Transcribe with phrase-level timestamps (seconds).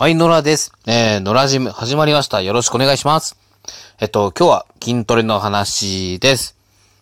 [0.00, 0.72] はい、野良です。
[0.86, 2.40] えー、野良ジム始まりました。
[2.40, 3.36] よろしくお願いします。
[4.00, 6.56] えっと、今日は筋トレの話です。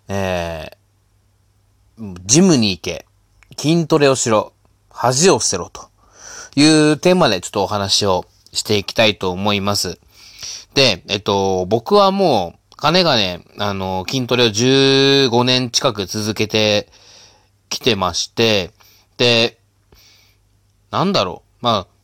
[0.08, 3.06] えー、ジムに行け、
[3.56, 4.52] 筋トレをしろ、
[4.90, 5.90] 恥を捨てろと
[6.56, 10.00] いうテーマでちょっとお話をしていきたいと思います。
[10.74, 16.88] で、えっと、僕はもう、金がね、あの、筋トレを15年近く続けて
[17.68, 18.72] きてまして、
[19.18, 19.60] で、
[20.90, 21.97] なんだろう、まあ、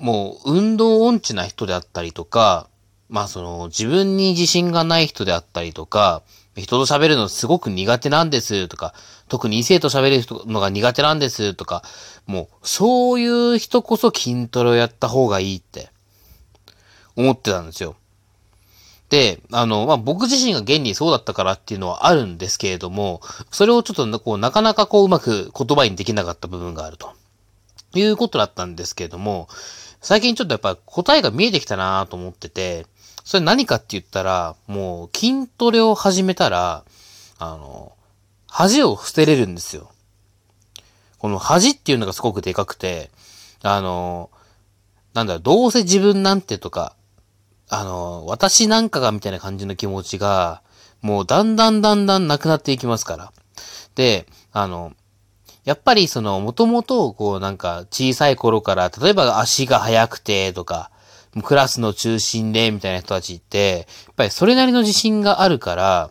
[0.00, 2.68] もう運動音痴な人であったりとか、
[3.08, 6.22] まあその自分に自信がない人であったりとか、
[6.56, 8.94] 人と喋るのすごく苦手なんですとか、
[9.28, 11.84] 特に異性と喋るのが苦手なんですとか、
[12.26, 15.90] もうそういう人こそ筋トレをやった方がいいって
[17.14, 17.94] 思ってたんですよ。
[19.10, 27.12] で、あの、まあ、僕自身が現にそうだったからっていうのはあるんですけれども、それをちょっとこう、なかなかこう、うまく言葉にできなかった部分があると。
[27.92, 29.48] いうことだったんですけれども、
[30.00, 32.86] 最近ちょっとやっぱ答えが見えてきたなと思ってて、
[33.24, 36.84] それ何かって言ったら、もう筋トレを始めたら、
[37.38, 37.92] あの、
[38.48, 39.92] 恥を捨てれるんですよ。
[41.18, 43.10] この恥っていうのがすごくでかくて、
[43.62, 44.30] あの、
[45.12, 46.96] なんだろ、どうせ自分なんてとか、
[47.68, 50.62] あの、私なんかがみたいな感じの気持ちが、
[51.02, 53.32] もうだんだんだんだんなくなっていきますから。
[53.94, 54.92] で、あの、
[55.70, 60.90] やっぱりその、もともと、こうなんか小さい頃から、例えば足が速くてとか、
[61.44, 66.10] クラスの中心でみたいな人たちって、やっぱりそれなりの自信があるから、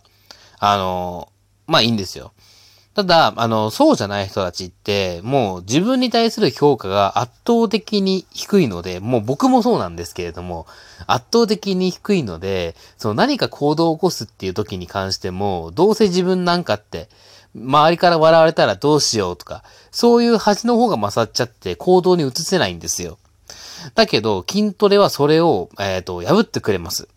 [0.59, 1.27] あの、
[1.67, 2.31] まあいいんですよ。
[2.93, 10.67] ただ、あの、そうじゃない人たちって、もう自分に対する評価が圧倒的に低いので、もう僕もそうなんですけれども、
[11.05, 17.09] 圧倒的に低いので、その何か行動を起こすっていう時に関しても、どうせ自分なんかって、
[17.55, 23.17] 周りから笑われたらどうしようとか、そういう恥の方が勝っちゃって行動に移せないんですよ。
[23.95, 27.08] だけど、筋トレはそれを、えっ、ー、と、破ってくれます。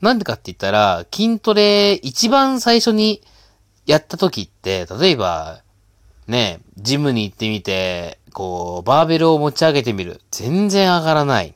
[0.00, 3.22] なんでかって言ったら、筋トレ一番最初に
[3.86, 5.62] やった時って、例えば、
[6.26, 10.20] ね、ジムに行ってみて、こう、バーベルを持ち上げてみる。
[10.30, 11.54] 全然上がらない。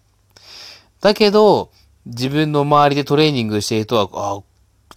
[1.00, 1.70] だけど、
[2.06, 4.42] 自分の周りでトレーニングしている人は、あ、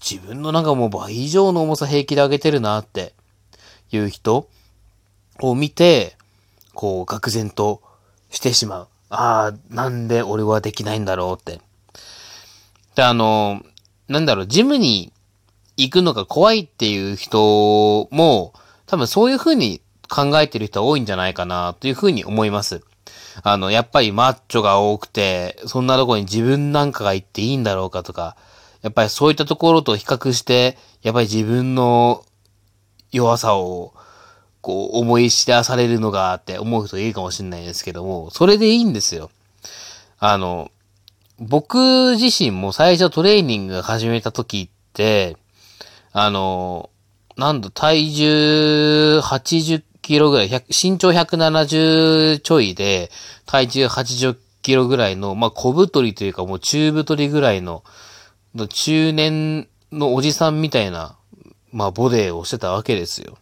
[0.02, 3.14] 自分のなんかもう倍以上の重さ平気で上げてるなって
[3.92, 4.48] いう人
[5.40, 6.18] を見て、
[6.74, 7.82] こう、愕然と
[8.30, 8.88] してしまう。
[9.10, 11.62] ああ、なんで俺はできないんだろうって。
[12.96, 13.62] で、あの、
[14.08, 15.12] なんだろう、ジムに
[15.78, 18.54] 行くのが怖いっていう人も、
[18.88, 22.82] 多分そういう風に考えてる人は多いんじゃないかなという風に思います。
[23.44, 28.36] あの、やっぱりマッチョが多くて、そんなとこに自分なんかが行っていいんだろうかとか、
[28.82, 32.26] やっぱりそういったところと比較して、やっぱり自分の
[33.12, 33.94] 弱さを、
[34.62, 39.32] こう、思い知らされるのがって思う人いるかもしれないですけども、それでいいんですよ。
[40.20, 40.72] あの、
[41.40, 45.38] 僕自身も最初トレーニング始めた時って、
[46.14, 46.90] あの、
[47.38, 53.10] なんだ、体重80キロぐらい、身長170ちょいで、
[53.46, 57.84] 体重80キロぐらいの、まあ、小太りというかもう中太りぐらいの、
[58.68, 61.18] 中年のおじさんみたいな、
[61.72, 63.38] まあ、ボデーをしてたわけですよ。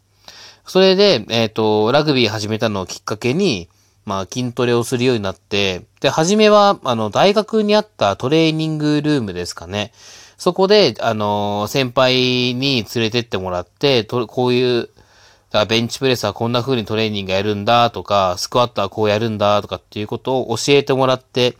[0.66, 3.70] それで、えっ、ー、と、ラグビー始めたのをきっかけに、
[4.06, 9.92] まあ、筋トレをするようになって、で、初めは、あの、大学にあったトレーニングルームですかね。
[10.38, 14.90] そこで、あの、先輩に連れてってもらって、とこういう、
[15.52, 21.58] だベンチプレスはこんな風にトレーニングやるんだとか、スクワットはこうやるんだとかっていうことを教えてもらって、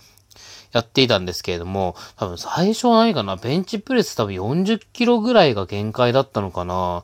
[0.72, 7.04] やっていたんですけれども、多分最初は何かな、ベンチプレス多分40キロぐらいが限界だったのかな。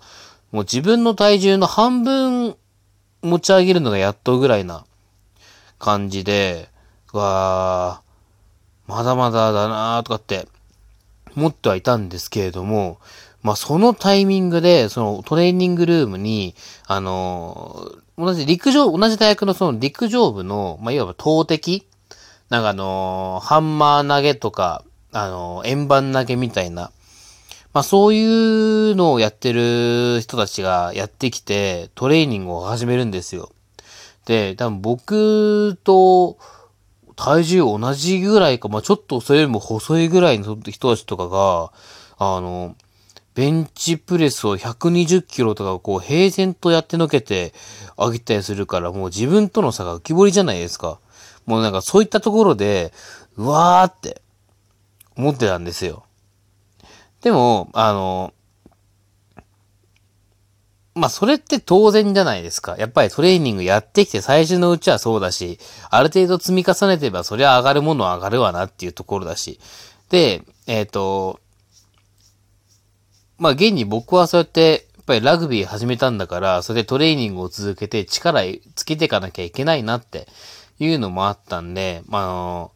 [0.52, 2.56] もう自分の体重の半分
[3.22, 4.86] 持ち上げるのがやっとぐらいな
[5.80, 6.70] 感じで、
[7.12, 10.48] わー、まだまだだなーとかって
[11.36, 13.00] 思ってはいたんですけれども、
[13.42, 16.56] まあそのタイミングで、そのトレーニングルームに、
[16.88, 21.86] あのー、同じ陸上、同じ大学のその陸上部の、まあいわば投擲
[22.50, 26.92] なんかあのー、ハンマー投げとか、あのー、円盤投げみたいな、
[27.74, 33.52] まあそういうのをやってる人たちがやってきて、トレーニングを始めるんですよ。
[34.26, 36.38] で、多分僕と
[37.16, 41.72] 体重同じぐらいか、まあちょっとそれよりも細いぐらいの人たちとかが、
[42.18, 42.76] あの、
[43.34, 47.54] ベンチプレスを120キロとかこう平然とやってのけて
[47.98, 51.00] あげたりするからもう自分との差が浮き彫りじゃないですか。
[51.46, 52.94] もうなんかそういったところで、
[53.38, 54.22] うわーって
[55.16, 56.06] 思ってたんですよ。
[57.22, 58.34] でも、あの、
[60.96, 62.78] まあ、それって当然じゃないですか。
[62.78, 65.60] やっぱりトレーニングやってきて最初のうちはそうだし、
[65.90, 69.60] ある程度積み重ねてればそりゃ上がるものは上がるわなっていうところだし。
[70.10, 71.42] で、えっ、ー、と、
[73.38, 78.42] まあ、現に僕はそうやって、やっぱりラグビー始めたんだから、それでトレーニングを続けて力
[78.76, 80.28] つけていかなきゃいけないなって
[80.80, 82.76] いうのもあったんで、まあ、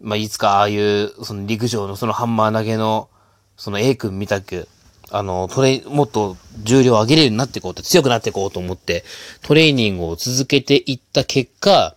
[0.00, 3.08] まあ、いつかああいう、その陸上のそのハンマー投げの、
[3.56, 4.68] その A 君みたく、
[5.10, 9.04] あの、トレ、もっと重量上げれるようになっていこうと、強くなっていこうと思って、
[9.42, 11.96] トレーニングを続けていった結果、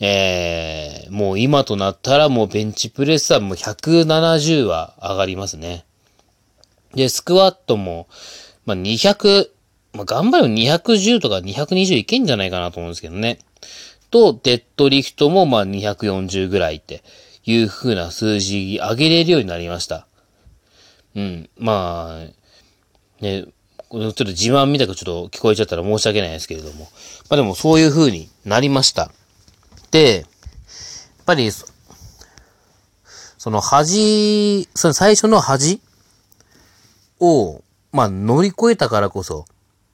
[0.00, 5.84] えー、もう今となったらもうベンチプレスはもう170は上がりますね。
[6.94, 8.08] で、スクワットも、
[8.64, 9.48] まあ、200、
[9.94, 13.38] まあ、頑張れば210とか220いけんじゃないかなと思うんですけどね。
[14.10, 17.02] と、デッドリフトもまあ240ぐらいって
[17.44, 20.06] いう風な数字上げれるようになりました。
[21.14, 21.50] うん。
[21.58, 22.20] ま
[23.20, 23.44] あ、ね、
[23.90, 26.88] ちょっと自慢みたくちょっと聞こえちゃったら申し訳ないですけれども。
[27.30, 29.10] まあでもそういう風になりました。
[29.90, 30.26] で、やっ
[31.24, 31.66] ぱり、そ
[33.50, 35.80] の恥、その最初の恥
[37.20, 37.62] を、
[37.92, 39.46] まあ乗り越えたからこそ、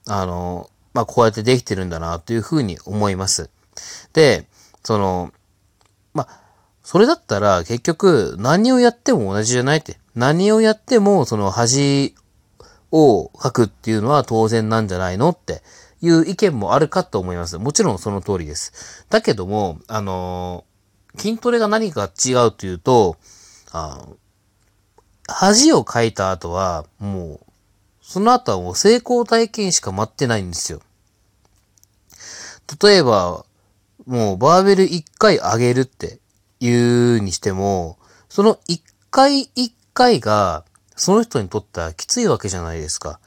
[0.07, 3.49] あの、まあこうやってできてるんだなという風に思います。
[4.13, 4.47] で、
[4.83, 5.31] その、
[6.13, 6.27] ま、
[6.83, 9.97] それだったら結局何をやっても同じじゃないって。
[10.15, 12.15] 何をやってもその恥
[12.91, 15.61] を書くっていうのは当然なんじゃないのって
[16.01, 17.57] いう意見もあるかと思います。
[17.57, 19.05] もちろんその通りです。
[19.09, 20.63] だけども、あの、
[21.17, 23.17] 筋トレが何か違うというと、
[23.71, 24.05] あ
[25.27, 27.45] 恥をかいた後は、もう、
[28.01, 30.81] その後はもう成功体験しか待ってないんですよ。
[32.81, 33.45] 例えば、
[34.05, 36.19] もうバーベル1回上げるって
[36.59, 37.97] 言うにしても、
[38.29, 38.81] その1
[39.11, 40.63] 回1回が、
[40.95, 43.19] その人にとってはきついわけじゃないですか。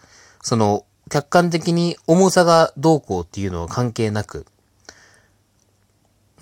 [0.42, 4.46] その、客観的に重さがどうこうっていうのは関係なく。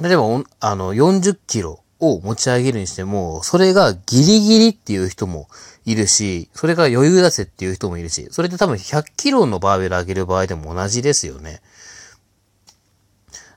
[0.01, 0.25] 例えば、
[0.61, 5.49] あの、40キロを持ち上げるにしても、それがギリギリっていう人も
[5.85, 11.63] いるし、それが余裕出せっていう人もいるし、それって多分100キロのバーベル上げる場合でも同じですよね。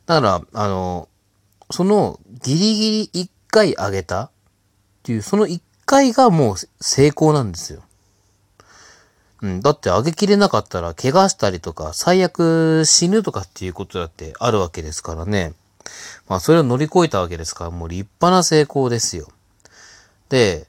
[0.09, 1.07] だから、あの、
[1.69, 4.31] そのギリギリ1回上げたっ
[5.03, 7.83] ていう、その1回がもう成功なんですよ。
[9.43, 9.61] うん。
[9.61, 15.53] だって上げきれなかったら怪我したりとか、最悪死ぬとかっていうことだってあるわけですからね。
[16.27, 19.27] まあそれを乗り越えたわけですから、もう立派な成功ですよ。
[20.29, 20.65] で、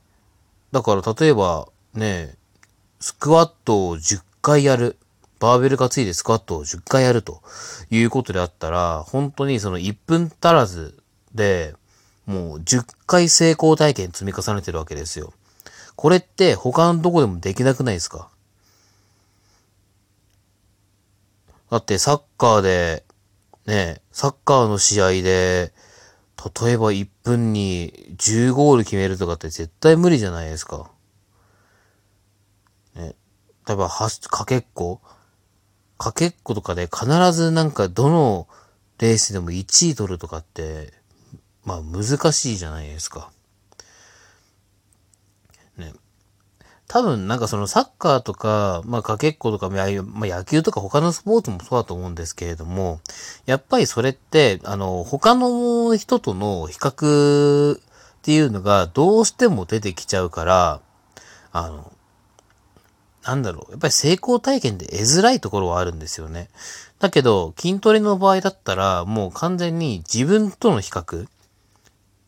[0.70, 2.34] だから例えばね、
[3.00, 4.98] スクワットを10回やる。
[5.40, 7.42] バーベルがついてスクワットを10回やると
[7.90, 11.02] いうことであったら、本当にその1分足らず
[11.34, 11.74] で、
[12.26, 15.32] もう10回成功体験積み重ねてるわけですよ。
[15.96, 18.28] これって他のどこでもできなくないですか？
[21.70, 23.04] だってサッカーで、
[23.66, 25.72] ね、サッカーの試合で、
[26.64, 30.90] 例えば1分に10ゴール決めるとかって絶対無理じゃないですか。
[32.94, 33.14] ね、
[33.66, 35.00] 例えば、は、かけっこ
[36.00, 38.48] かけっことかで必ずなんかどの
[38.98, 40.94] レースでも1位取るとかって
[41.62, 43.30] まあ難しいじゃないですか。
[45.76, 45.92] ね。
[46.88, 53.00] 多分なんかそのサッカーとか、まあかけっことか、まあ野球とか他のスポーツもそうだと思うんですけれども、
[53.44, 57.80] やっぱりそれって、あの、他の人との比較っ
[58.22, 60.80] ていうのがどうしても出てきちゃうから、
[61.52, 61.92] あの、
[63.24, 63.72] なんだろう。
[63.72, 66.48] やっぱり成功体験で得づらいところはあるんですよね。
[66.98, 71.26] だけど、筋トレの場合だったら、もう完全に自分との比較。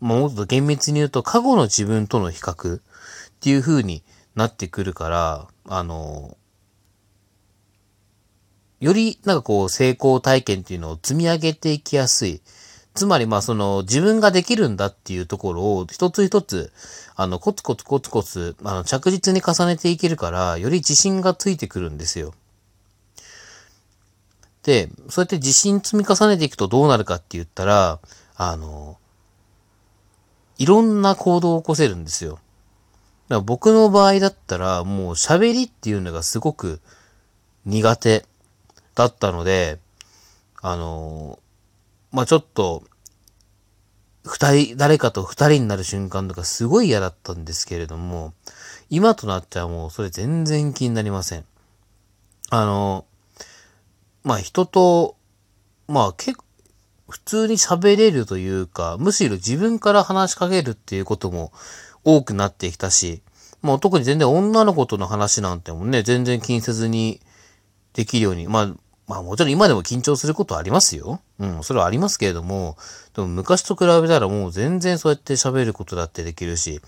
[0.00, 2.80] もっと厳密に言うと、過去の自分との比較っ
[3.40, 4.02] ていう風に
[4.34, 6.36] なってくるから、あの、
[8.80, 12.42] よりなんかこう成功体験っていうのを積み上げていきやすい。
[12.94, 16.72] つまりまあその自分ができるんだっていうところを一つ一つ、
[17.16, 22.34] あのコツコツコツコツ、あの着実に重ねていけるから、より自信がついてくるんですよ。
[24.62, 27.98] で、そうやって自信積み重ねていくとどうなるかって言ったら、
[28.36, 28.98] あの、
[30.58, 32.34] いろんな行動を起こせるんですよ。
[32.34, 32.42] だか
[33.36, 36.80] ら僕の場合だったら、もう喋りっていうのがすごく
[37.64, 38.26] 苦手
[38.94, 39.78] だったので、
[40.60, 41.38] あの、
[42.12, 42.84] まあ、ちょっと、
[44.24, 48.34] 二人、誰かと二人になる瞬間とかすごい嫌だったんですけれども、
[48.88, 51.44] 今となってはもうそれ全然気になりません。
[52.50, 53.04] あの、
[54.22, 55.16] まあ、人と、
[55.88, 56.44] まあ、結構
[57.08, 61.52] 普通に喋れるというか、むしろ自分から話しかけるっていうことも
[62.04, 63.22] 多くなってきたし、
[63.60, 67.20] もう特に全然女の子との話なんてもね、全然気にせずに
[67.92, 68.74] できるように、まあ、
[69.08, 71.20] まあもちろん今でも緊張することはありますよ。
[71.38, 72.76] うん、それはありますけれども、
[73.14, 76.80] でも昔と比べたらもう全然そうやって喋ることだってできるし、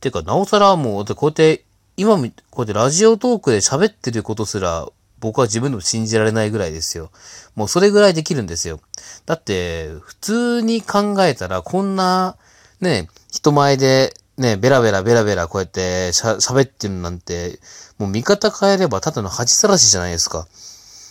[0.00, 1.64] てか、なおさらもう、こうやって、
[1.96, 4.86] 今、こうやってラジオトークで喋ってることすら、
[5.18, 7.10] 僕は自分でも信じられないぐらいですよ。
[7.54, 8.80] もうそれぐらいできるんですよ。
[9.24, 12.36] だって、普通に考えたら、こんな、
[12.80, 17.58] ね、人前で、ね、ベラベラベラベラこうやって、喋ってるなんて、
[17.98, 20.46] もう見方変えればただの恥さらしじゃないですか。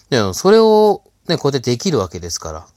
[0.09, 2.67] でも、それをね、こうやってできるわけですから。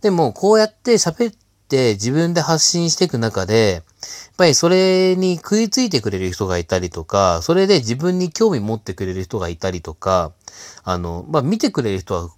[0.00, 1.34] でも、こうやって喋っ
[1.68, 3.84] て自分で発信していく中で、やっ
[4.36, 10.32] ぱりそれに食いついてくれる人がいたりとか、それで自分に興味持ってくれる人がいたりとか、
[10.82, 12.30] あの、まあ、見てくれる人は、やっ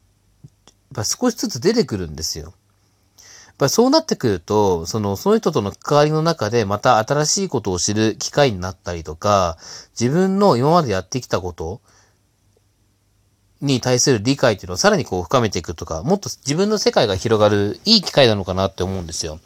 [0.95, 2.45] ぱ少しずつ出てくるんですよ。
[2.45, 2.51] や
[3.53, 9.57] っぱそうなってくると、その、その人との関わりの中でまた新しいことを知る機会になったりとか、
[9.99, 11.81] 自分の今までやってきたこと、
[13.61, 19.41] に対する理解っていうのをさらにこう深めていくとか、もっと自分の世界が広がるいい機会なのかなって思うんですよ。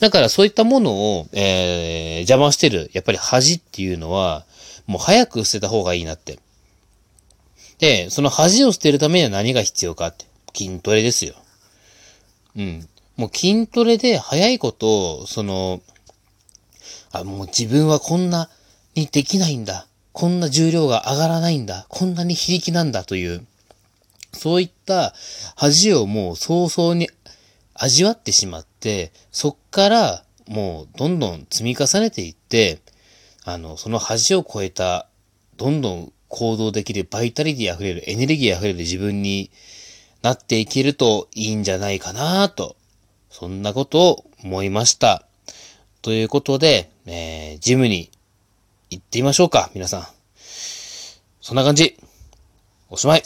[0.00, 4.44] だからそういったものを、えー、邪魔してる、やっぱり恥っていうのは、
[4.86, 6.38] もう早く捨てた方がいいなって。
[7.78, 10.24] で、その恥を捨てるためには何が必要かって。
[10.54, 11.34] 筋トレですよ。
[12.56, 12.88] うん。
[13.16, 15.82] もう筋トレで早いこと、その、
[17.12, 18.48] あ、もう自分はこんな
[18.94, 19.86] にできないんだ。
[20.16, 21.84] こんな重量が上がらないんだ。
[21.90, 23.44] こんなに非力なんだという、
[24.32, 25.12] そういった
[25.56, 27.10] 恥をもう早々に
[27.74, 32.78] 味わってしまって、そっからもうどんどん積み重ねていって、
[33.44, 35.06] あの、その恥を超えた、
[35.58, 39.50] どんどん行動できるバイタリティ溢れる、エネルギー溢れる自分に
[40.22, 42.74] なっていけるといいんじゃないかなと、
[43.28, 45.26] そんなことを思いました。
[46.00, 48.10] ということで、えー、ジムに
[48.90, 50.06] 行ってみましょうか、皆さん。
[51.40, 51.96] そんな感じ。
[52.88, 53.22] おしまい。